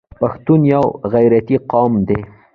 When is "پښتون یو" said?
0.19-0.85